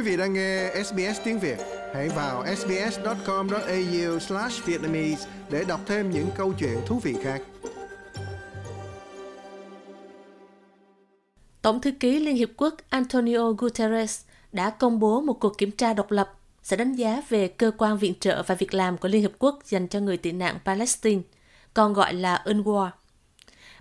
[0.00, 1.58] Quý vị đang nghe SBS tiếng Việt,
[1.94, 7.42] hãy vào sbs.com.au/vietnamese để đọc thêm những câu chuyện thú vị khác.
[11.62, 14.20] Tổng thư ký Liên Hiệp Quốc Antonio Guterres
[14.52, 17.98] đã công bố một cuộc kiểm tra độc lập sẽ đánh giá về cơ quan
[17.98, 21.22] viện trợ và việc làm của Liên Hiệp Quốc dành cho người tị nạn Palestine,
[21.74, 22.90] còn gọi là UNRWA.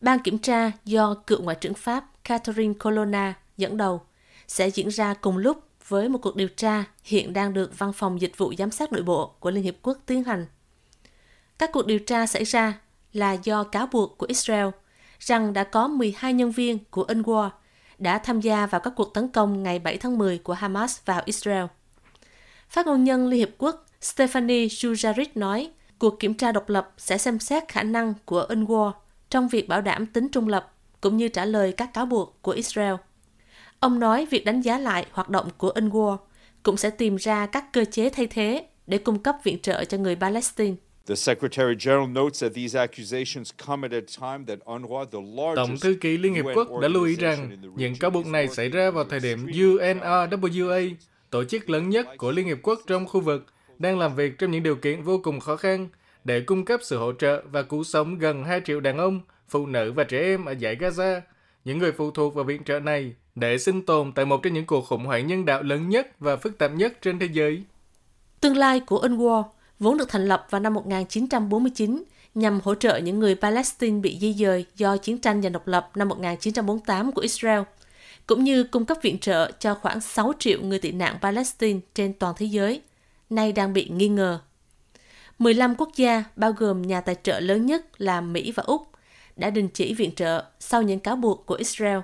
[0.00, 4.00] Ban kiểm tra do cựu Ngoại trưởng Pháp Catherine Colonna dẫn đầu
[4.48, 8.20] sẽ diễn ra cùng lúc với một cuộc điều tra hiện đang được Văn phòng
[8.20, 10.46] Dịch vụ Giám sát Nội bộ của Liên Hiệp Quốc tiến hành.
[11.58, 12.78] Các cuộc điều tra xảy ra
[13.12, 14.68] là do cáo buộc của Israel
[15.18, 17.50] rằng đã có 12 nhân viên của UNRWA
[17.98, 21.22] đã tham gia vào các cuộc tấn công ngày 7 tháng 10 của Hamas vào
[21.24, 21.64] Israel.
[22.68, 27.18] Phát ngôn nhân Liên Hiệp Quốc Stephanie Dujarric nói, cuộc kiểm tra độc lập sẽ
[27.18, 28.92] xem xét khả năng của UNRWA
[29.30, 32.52] trong việc bảo đảm tính trung lập cũng như trả lời các cáo buộc của
[32.52, 32.94] Israel.
[33.84, 36.16] Ông nói việc đánh giá lại hoạt động của UNRWA
[36.62, 39.98] cũng sẽ tìm ra các cơ chế thay thế để cung cấp viện trợ cho
[39.98, 40.74] người Palestine.
[45.56, 48.68] Tổng thư ký Liên Hiệp Quốc đã lưu ý rằng những cáo buộc này xảy
[48.68, 50.94] ra vào thời điểm UNRWA,
[51.30, 53.46] tổ chức lớn nhất của Liên Hiệp Quốc trong khu vực,
[53.78, 55.88] đang làm việc trong những điều kiện vô cùng khó khăn
[56.24, 59.66] để cung cấp sự hỗ trợ và cứu sống gần 2 triệu đàn ông, phụ
[59.66, 61.20] nữ và trẻ em ở giải Gaza,
[61.64, 64.66] những người phụ thuộc vào viện trợ này để sinh tồn tại một trong những
[64.66, 67.62] cuộc khủng hoảng nhân đạo lớn nhất và phức tạp nhất trên thế giới.
[68.40, 69.42] Tương lai của UNRWA
[69.78, 72.04] vốn được thành lập vào năm 1949
[72.34, 75.90] nhằm hỗ trợ những người Palestine bị di dời do chiến tranh giành độc lập
[75.94, 77.60] năm 1948 của Israel,
[78.26, 82.12] cũng như cung cấp viện trợ cho khoảng 6 triệu người tị nạn Palestine trên
[82.12, 82.80] toàn thế giới,
[83.30, 84.40] nay đang bị nghi ngờ.
[85.38, 88.88] 15 quốc gia, bao gồm nhà tài trợ lớn nhất là Mỹ và Úc,
[89.36, 91.98] đã đình chỉ viện trợ sau những cáo buộc của Israel.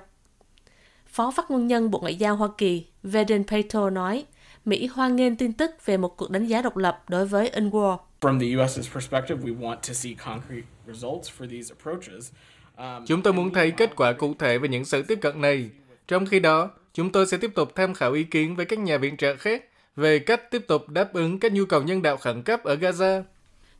[1.11, 4.25] Phó phát ngôn nhân Bộ Ngoại giao Hoa Kỳ Vedant Patel nói,
[4.65, 7.97] Mỹ hoan nghênh tin tức về một cuộc đánh giá độc lập đối với UNRWA.
[8.21, 12.31] From the US's perspective, we want to see concrete results for these approaches.
[12.77, 15.69] Um, chúng tôi muốn thấy kết quả cụ thể về những sự tiếp cận này.
[16.07, 18.97] Trong khi đó, chúng tôi sẽ tiếp tục tham khảo ý kiến với các nhà
[18.97, 19.63] viện trợ khác
[19.95, 23.23] về cách tiếp tục đáp ứng các nhu cầu nhân đạo khẩn cấp ở Gaza.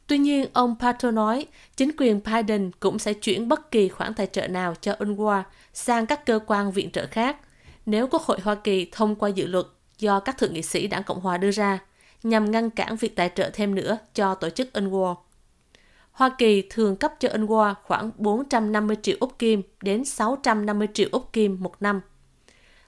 [0.07, 4.27] Tuy nhiên, ông Pato nói chính quyền Biden cũng sẽ chuyển bất kỳ khoản tài
[4.27, 7.37] trợ nào cho UNRWA sang các cơ quan viện trợ khác
[7.85, 9.65] nếu Quốc hội Hoa Kỳ thông qua dự luật
[9.97, 11.79] do các thượng nghị sĩ đảng Cộng hòa đưa ra
[12.23, 15.15] nhằm ngăn cản việc tài trợ thêm nữa cho tổ chức UNRWA.
[16.11, 21.33] Hoa Kỳ thường cấp cho UNRWA khoảng 450 triệu Úc Kim đến 650 triệu Úc
[21.33, 22.01] Kim một năm.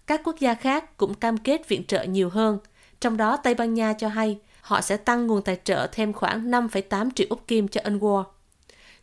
[0.08, 2.58] Các quốc gia khác cũng cam kết viện trợ nhiều hơn,
[3.00, 6.52] trong đó Tây Ban Nha cho hay họ sẽ tăng nguồn tài trợ thêm khoảng
[6.52, 8.24] 5,8 triệu Úc Kim cho Unwar.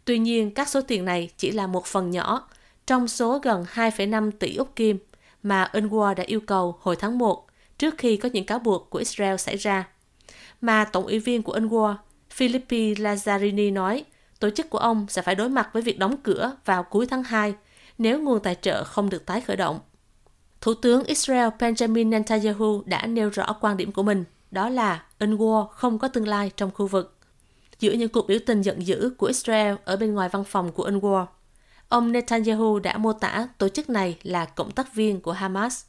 [0.05, 2.49] Tuy nhiên, các số tiền này chỉ là một phần nhỏ
[2.87, 4.99] trong số gần 2,5 tỷ Úc Kim
[5.43, 7.47] mà Unwar đã yêu cầu hồi tháng 1
[7.79, 9.89] trước khi có những cáo buộc của Israel xảy ra.
[10.61, 11.95] Mà Tổng ủy viên của Unwar,
[12.31, 14.05] Philippi Lazzarini nói,
[14.41, 17.23] tổ chức của ông sẽ phải đối mặt với việc đóng cửa vào cuối tháng
[17.23, 17.55] 2
[17.99, 19.81] nếu nguồn tài trợ không được tái khởi động.
[20.61, 25.67] Thủ tướng Israel Benjamin Netanyahu đã nêu rõ quan điểm của mình, đó là UNRWA
[25.67, 27.17] không có tương lai trong khu vực.
[27.79, 30.89] Giữa những cuộc biểu tình giận dữ của Israel ở bên ngoài văn phòng của
[30.89, 31.27] UNRWA,
[31.89, 35.85] ông Netanyahu đã mô tả tổ chức này là cộng tác viên của Hamas.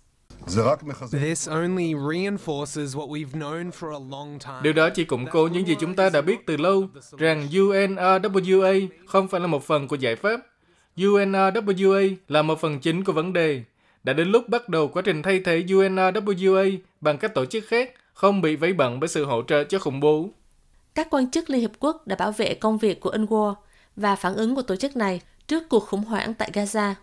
[4.64, 8.88] Điều đó chỉ củng cố những gì chúng ta đã biết từ lâu, rằng UNRWA
[9.06, 10.40] không phải là một phần của giải pháp.
[10.98, 13.64] UNRWA là một phần chính của vấn đề.
[14.04, 17.94] Đã đến lúc bắt đầu quá trình thay thế UNRWA bằng các tổ chức khác,
[18.14, 20.30] không bị vấy bận bởi sự hỗ trợ cho khủng bố.
[20.96, 23.56] Các quan chức Liên Hiệp Quốc đã bảo vệ công việc của UNRWA
[23.96, 26.94] và phản ứng của tổ chức này trước cuộc khủng hoảng tại Gaza.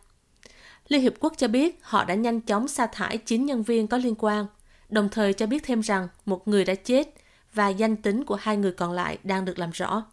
[0.89, 3.97] Liên Hiệp Quốc cho biết họ đã nhanh chóng sa thải 9 nhân viên có
[3.97, 4.47] liên quan,
[4.89, 7.15] đồng thời cho biết thêm rằng một người đã chết
[7.55, 10.05] và danh tính của hai người còn lại đang được làm rõ.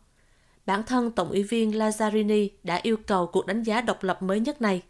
[0.66, 4.40] Bản thân Tổng ủy viên Lazzarini đã yêu cầu cuộc đánh giá độc lập mới
[4.40, 4.82] nhất này.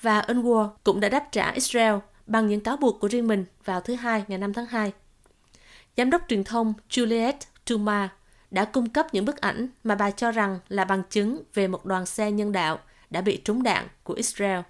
[0.00, 1.94] Và UNRWA cũng đã đáp trả Israel
[2.26, 4.92] bằng những cáo buộc của riêng mình vào thứ Hai ngày 5 tháng 2.
[5.96, 7.32] Giám đốc truyền thông Juliette
[7.66, 8.08] Tuma
[8.50, 11.84] đã cung cấp những bức ảnh mà bà cho rằng là bằng chứng về một
[11.84, 12.78] đoàn xe nhân đạo
[13.10, 14.60] đã bị trúng đạn của Israel.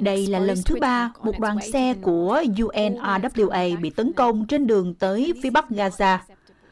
[0.00, 4.94] Đây là lần thứ ba một đoàn xe của UNRWA bị tấn công trên đường
[4.94, 6.18] tới phía bắc Gaza,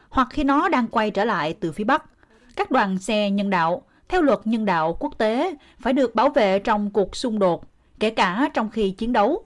[0.08, 2.04] hoặc khi nó đang quay trở lại từ phía bắc.
[2.56, 6.58] Các đoàn xe nhân đạo, theo luật nhân đạo quốc tế, phải được bảo vệ
[6.58, 7.64] trong cuộc xung đột,
[8.00, 9.44] kể cả trong khi chiến đấu.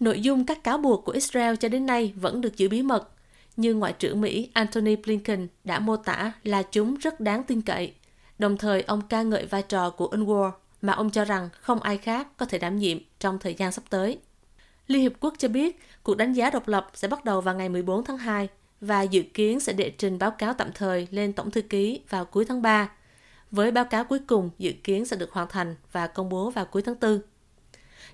[0.00, 3.08] Nội dung các cáo buộc của Israel cho đến nay vẫn được giữ bí mật,
[3.56, 7.92] nhưng Ngoại trưởng Mỹ Antony Blinken đã mô tả là chúng rất đáng tin cậy.
[8.38, 10.50] Đồng thời, ông ca ngợi vai trò của UNRWA
[10.82, 13.84] mà ông cho rằng không ai khác có thể đảm nhiệm trong thời gian sắp
[13.90, 14.18] tới.
[14.86, 17.68] Liên Hiệp Quốc cho biết cuộc đánh giá độc lập sẽ bắt đầu vào ngày
[17.68, 18.48] 14 tháng 2
[18.80, 22.24] và dự kiến sẽ đệ trình báo cáo tạm thời lên Tổng Thư ký vào
[22.24, 22.90] cuối tháng 3,
[23.50, 26.64] với báo cáo cuối cùng dự kiến sẽ được hoàn thành và công bố vào
[26.64, 27.20] cuối tháng 4.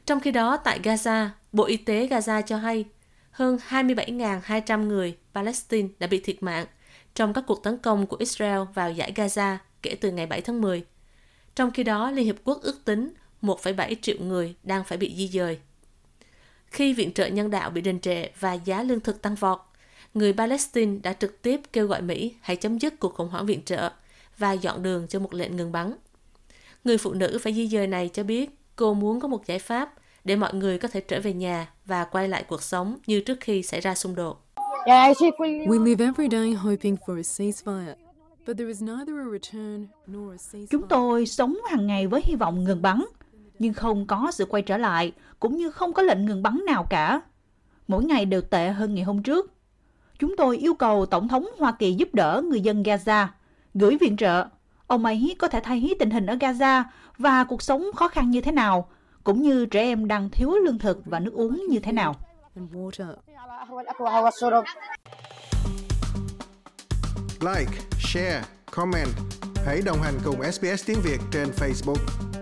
[0.06, 2.84] Trong khi đó, tại Gaza, Bộ Y tế Gaza cho hay
[3.30, 6.66] hơn 27.200 người Palestine đã bị thiệt mạng
[7.14, 10.60] trong các cuộc tấn công của Israel vào giải Gaza kể từ ngày 7 tháng
[10.60, 10.84] 10.
[11.54, 15.28] Trong khi đó, Liên Hiệp Quốc ước tính 1,7 triệu người đang phải bị di
[15.28, 15.58] dời.
[16.66, 19.60] Khi viện trợ nhân đạo bị đình trệ và giá lương thực tăng vọt,
[20.14, 23.62] người Palestine đã trực tiếp kêu gọi Mỹ hãy chấm dứt cuộc khủng hoảng viện
[23.64, 23.92] trợ
[24.38, 25.94] và dọn đường cho một lệnh ngừng bắn.
[26.84, 29.94] Người phụ nữ phải di dời này cho biết cô muốn có một giải pháp
[30.24, 33.38] để mọi người có thể trở về nhà và quay lại cuộc sống như trước
[33.40, 34.40] khi xảy ra xung đột.
[35.66, 37.94] We live every day hoping for a ceasefire.
[40.70, 43.04] Chúng tôi sống hàng ngày với hy vọng ngừng bắn,
[43.58, 46.86] nhưng không có sự quay trở lại, cũng như không có lệnh ngừng bắn nào
[46.90, 47.20] cả.
[47.88, 49.52] Mỗi ngày đều tệ hơn ngày hôm trước.
[50.18, 53.26] Chúng tôi yêu cầu Tổng thống Hoa Kỳ giúp đỡ người dân Gaza,
[53.74, 54.46] gửi viện trợ.
[54.86, 56.82] Ông ấy có thể thấy tình hình ở Gaza
[57.18, 58.88] và cuộc sống khó khăn như thế nào,
[59.24, 62.14] cũng như trẻ em đang thiếu lương thực và nước uống như thế nào.
[67.40, 69.08] Like, share, comment.
[69.66, 72.33] Hãy đồng hành cùng SBS tiếng Việt trên Facebook.